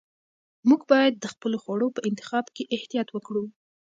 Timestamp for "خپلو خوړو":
1.33-1.87